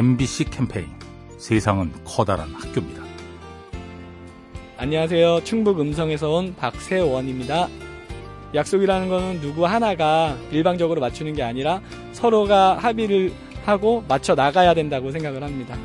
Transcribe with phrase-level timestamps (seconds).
[0.00, 0.86] MBC 캠페인
[1.36, 3.02] 세상은 커다란 학교입니다.
[4.78, 5.44] 안녕하세요.
[5.44, 7.68] 충북 음성에서 온 박세원입니다.
[8.54, 11.82] 약속이라는 것은 누구 하나가 일방적으로 맞추는 게 아니라
[12.12, 13.30] 서로가 합의를
[13.66, 15.76] 하고 맞춰 나가야 된다고 생각을 합니다.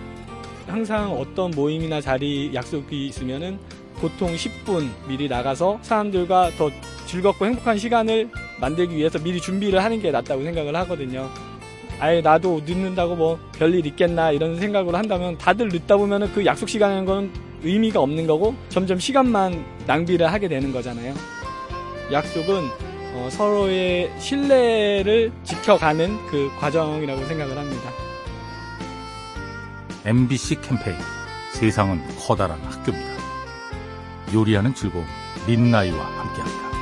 [0.65, 3.59] 항상 어떤 모임이나 자리 약속이 있으면은
[3.95, 6.71] 보통 10분 미리 나가서 사람들과 더
[7.05, 8.29] 즐겁고 행복한 시간을
[8.61, 11.29] 만들기 위해서 미리 준비를 하는 게 낫다고 생각을 하거든요.
[11.99, 17.05] 아예 나도 늦는다고 뭐 별일 있겠나 이런 생각으로 한다면 다들 늦다 보면은 그 약속 시간이라는
[17.05, 17.31] 건
[17.63, 21.13] 의미가 없는 거고 점점 시간만 낭비를 하게 되는 거잖아요.
[22.11, 22.69] 약속은
[23.15, 27.89] 어, 서로의 신뢰를 지켜가는 그 과정이라고 생각을 합니다.
[30.03, 30.97] MBC 캠페인
[31.53, 33.15] 세상은 커다란 학교입니다.
[34.33, 35.05] 요리하는 즐거움
[35.47, 36.74] 민나이와 함께합니다.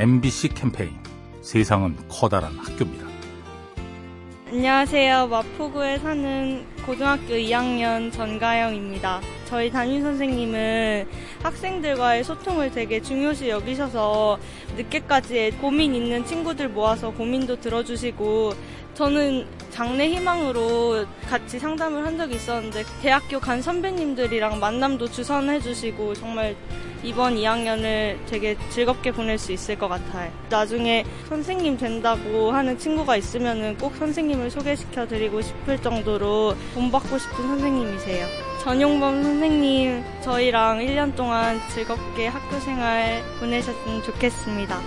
[0.00, 0.96] MBC 캠페인
[1.40, 3.04] 세상은 커다란 학교입니다.
[4.46, 5.26] 안녕하세요.
[5.26, 9.20] 마포구에 사는 고등학교 2학년 전가영입니다.
[9.48, 11.08] 저희 담임 선생님은
[11.42, 14.38] 학생들과의 소통을 되게 중요시 여기셔서
[14.76, 18.52] 늦게까지 고민 있는 친구들 모아서 고민도 들어주시고
[18.92, 26.54] 저는 장래 희망으로 같이 상담을 한 적이 있었는데 대학교 간 선배님들이랑 만남도 주선해 주시고 정말
[27.02, 30.30] 이번 2학년을 되게 즐겁게 보낼 수 있을 것 같아요.
[30.50, 38.47] 나중에 선생님 된다고 하는 친구가 있으면 꼭 선생님을 소개시켜 드리고 싶을 정도로 본받고 싶은 선생님이세요.
[38.62, 44.80] 전용범 선생님, 저희랑 1년 동안 즐겁게 학교 생활 보내셨으면 좋겠습니다.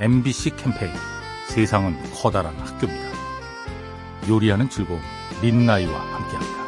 [0.00, 0.92] MBC 캠페인
[1.48, 3.14] 세상은 커다란 학교입니다.
[4.28, 5.00] 요리하는 즐거움
[5.42, 6.63] 민나이와 함께합니다.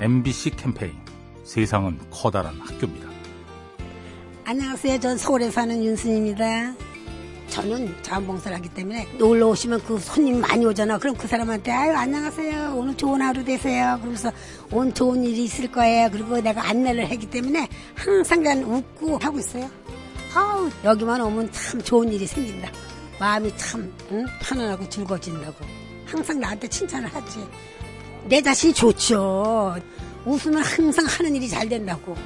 [0.00, 0.94] MBC 캠페인
[1.44, 3.06] 세상은 커다란 학교입니다.
[4.44, 4.98] 안녕하세요.
[4.98, 6.74] 전 서울에 사는 윤순입니다.
[7.50, 10.96] 저는 자원봉사를 하기 때문에 놀러 오시면 그 손님 많이 오잖아.
[10.96, 12.76] 그럼 그 사람한테 아유 안녕하세요.
[12.76, 13.98] 오늘 좋은 하루 되세요.
[14.00, 14.32] 그러면서
[14.72, 16.08] 온 좋은 일이 있을 거예요.
[16.10, 19.68] 그리고 내가 안내를 하기 때문에 항상 난 웃고 하고 있어요.
[20.34, 22.70] 아우 여기만 오면 참 좋은 일이 생긴다.
[23.18, 24.24] 마음이 참 응?
[24.40, 25.56] 편안하고 즐거워진다고.
[26.06, 27.40] 항상 나한테 칭찬을 하지.
[28.28, 29.76] 내 자신이 좋죠.
[30.24, 32.16] 웃으면 항상 하는 일이 잘 된다고.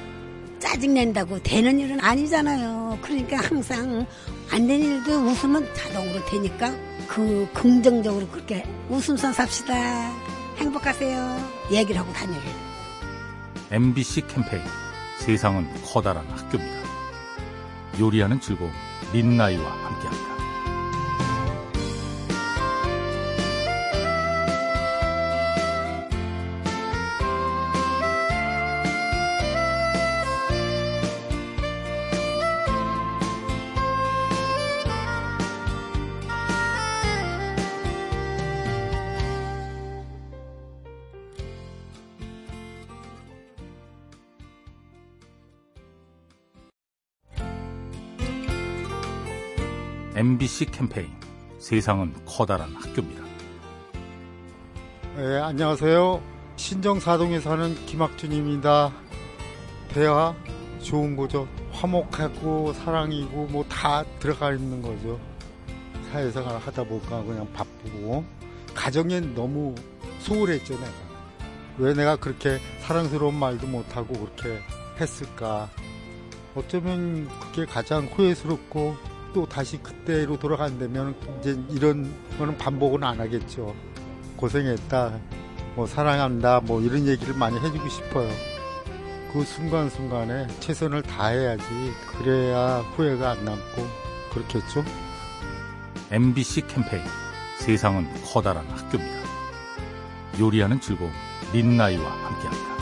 [0.59, 2.97] 짜증낸다고 되는 일은 아니잖아요.
[3.01, 4.05] 그러니까 항상
[4.51, 6.73] 안 되는 일도 웃으면 자동으로 되니까
[7.07, 10.11] 그 긍정적으로 그렇게 웃으면서 삽시다.
[10.57, 11.51] 행복하세요.
[11.71, 12.41] 얘기를 하고 다녀요.
[13.71, 14.63] MBC 캠페인
[15.19, 16.85] 세상은 커다란 학교입니다.
[17.99, 18.71] 요리하는 즐거움
[19.13, 20.34] 민나이와 함께합니다.
[50.15, 51.09] MBC 캠페인
[51.59, 53.23] 세상은 커다란 학교입니다.
[55.17, 56.21] 네, 안녕하세요.
[56.55, 58.93] 신정사동에 사는 김학준입니다.
[59.89, 60.33] 대화
[60.81, 61.47] 좋은 거죠.
[61.71, 65.19] 화목하고 사랑이고 뭐 다 들어가 있는 거죠.
[66.11, 68.23] 사회생활 하다 보니까 그냥 바쁘고
[68.73, 69.75] 가정에 너무
[70.19, 70.91] 소홀했죠 내가.
[71.77, 74.61] 왜 내가 그렇게 사랑스러운 말도 못하고 그렇게
[74.99, 75.69] 했을까.
[76.55, 78.95] 어쩌면 그게 가장 후회스럽고
[79.35, 83.75] 또 다시 그때로 돌아간다면 이제 이런 거는 반복은 안 하겠죠.
[84.37, 85.19] 고생했다,
[85.75, 88.29] 뭐 사랑한다, 뭐 이런 얘기를 많이 해주고 싶어요.
[89.33, 91.65] 그 순간순간에 최선을 다해야지
[92.17, 93.85] 그래야 후회가 안 남고
[94.31, 94.85] 그렇겠죠.
[96.11, 97.03] MBC 캠페인
[97.59, 99.27] 세상은 커다란 학교입니다.
[100.39, 101.11] 요리하는 즐거움
[101.51, 102.74] 린나이와 함께합니다.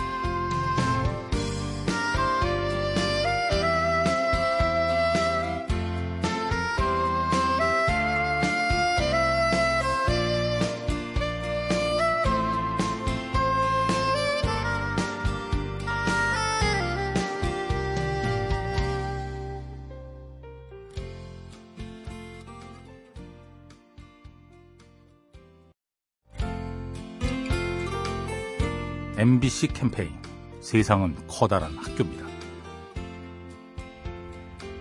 [29.17, 30.11] MBC 캠페인
[30.59, 32.25] 세상은 커다란 학교입니다.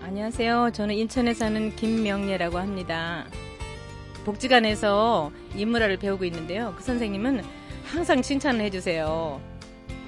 [0.02, 0.70] 안녕하세요.
[0.73, 3.26] 저는 인천에 사는 김명예라고 합니다.
[4.25, 6.75] 복지관에서 인문화를 배우고 있는데요.
[6.76, 7.43] 그 선생님은
[7.84, 9.40] 항상 칭찬을 해주세요.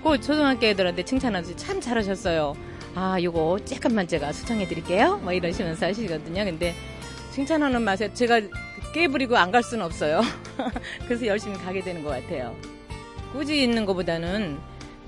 [0.03, 2.55] 꼭 초등학교 애들한테 칭찬하듯이 참 잘하셨어요.
[2.95, 5.19] 아, 요거 조금만 제가 수정해 드릴게요.
[5.23, 6.45] 뭐 이러시면서 하시거든요.
[6.45, 6.75] 근데
[7.33, 8.41] 칭찬하는 맛에 제가
[8.93, 10.23] 깨부리고 안 갈 수는 없어요.
[11.07, 12.55] 그래서 열심히 가게 되는 것 같아요.
[13.35, 14.59] 꾸지 있는 것보다는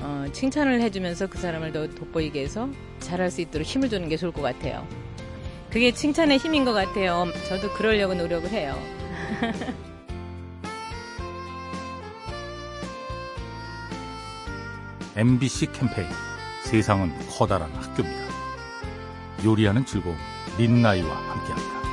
[0.01, 2.69] 어, 칭찬을 해주면서 그 사람을 더 돋보이게 해서
[2.99, 4.85] 잘할 수 있도록 힘을 주는 게 좋을 것 같아요.
[5.71, 7.27] 그게 칭찬의 힘인 것 같아요.
[7.49, 8.77] 저도 그러려고 노력을 해요.
[15.15, 16.09] MBC 캠페인
[16.65, 18.27] 세상은 커다란 학교입니다.
[19.45, 20.17] 요리하는 즐거움
[20.59, 21.86] 린나이와 함께합니다.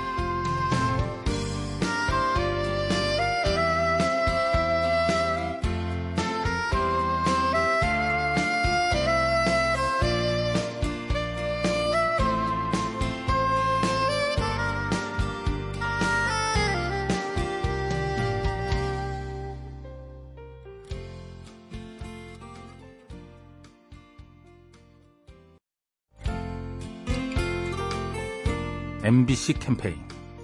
[29.06, 29.98] MBC 캠페인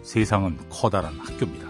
[0.03, 1.65] 세상은 커다란 학교입니다.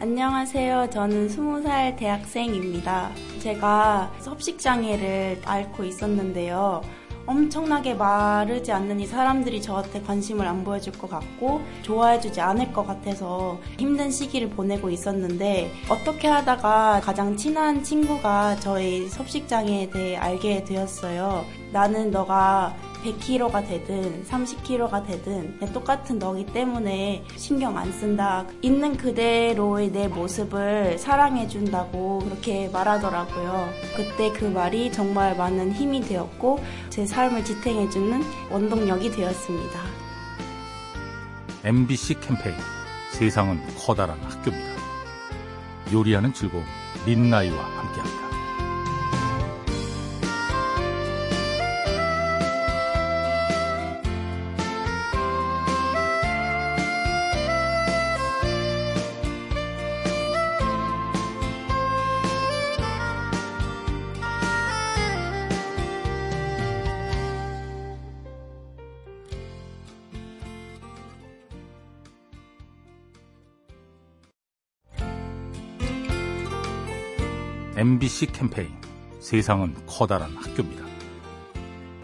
[0.00, 0.88] 안녕하세요.
[0.88, 3.10] 저는 20살 대학생입니다.
[3.40, 6.80] 제가 섭식장애를 앓고 있었는데요.
[7.26, 13.60] 엄청나게 마르지 않는 이 사람들이 저한테 관심을 안 보여줄 것 같고 좋아해주지 않을 것 같아서
[13.78, 21.44] 힘든 시기를 보내고 있었는데 어떻게 하다가 가장 친한 친구가 저의 섭식장애에 대해 알게 되었어요.
[21.70, 22.74] 나는 너가
[23.04, 28.46] 100kg가 되든 30kg가 되든 똑같은 너기 때문에 신경 안 쓴다.
[28.62, 33.68] 있는 그대로의 내 모습을 사랑해준다고 그렇게 말하더라고요.
[33.96, 36.60] 그때 그 말이 정말 많은 힘이 되었고
[36.90, 39.80] 제 삶을 지탱해주는 원동력이 되었습니다.
[41.64, 42.54] MBC 캠페인
[43.12, 44.78] 세상은 커다란 학교입니다.
[45.92, 46.64] 요리하는 즐거움
[47.06, 48.27] 린나이와 함께합니다.
[77.78, 78.70] MBC 캠페인
[79.20, 80.84] 세상은 커다란 학교입니다.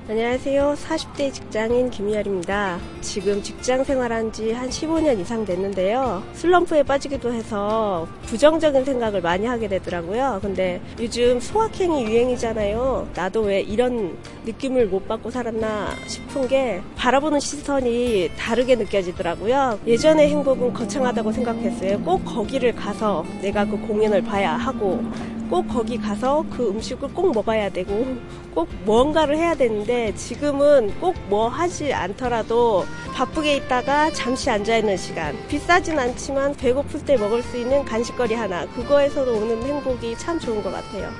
[0.09, 0.75] 안녕하세요.
[0.75, 2.79] 40대 직장인 김희열입니다.
[3.01, 6.23] 지금 직장 생활한 지 한 15년 이상 됐는데요.
[6.35, 10.41] 슬럼프에 빠지기도 해서 부정적인 생각을 많이 하게 되더라고요.
[10.43, 13.09] 근데 요즘 소확행이 유행이잖아요.
[13.15, 19.81] 나도 왜 이런 느낌을 못 받고 살았나 싶은 게 바라보는 시선이 다르게 느껴지더라고요.
[19.87, 21.99] 예전의 행복은 거창하다고 생각했어요.
[22.03, 25.03] 꼭 거기를 가서 내가 그 공연을 봐야 하고
[25.49, 28.17] 꼭 거기 가서 그 음식을 꼭 먹어야 되고
[28.55, 32.85] 꼭 뭔가를 해야 되는데 지금은 꼭 뭐 하지 않더라도
[33.15, 39.33] 바쁘게 있다가 잠시 앉아있는 시간 비싸진 않지만 배고플 때 먹을 수 있는 간식거리 하나 그거에서도
[39.35, 41.11] 오는 행복이 참 좋은 것 같아요.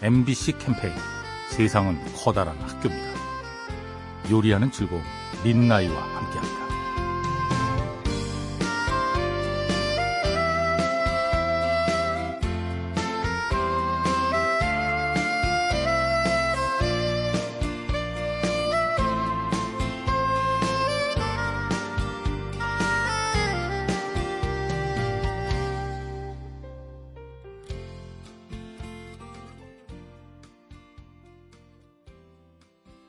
[0.00, 0.94] MBC 캠페인
[1.48, 3.08] 세상은 커다란 학교입니다.
[4.30, 5.02] 요리하는 즐거움
[5.44, 6.67] 린나이와 함께합니다.